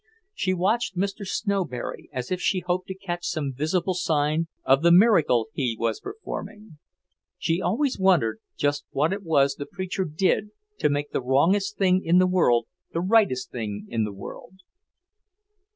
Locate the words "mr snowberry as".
0.97-2.31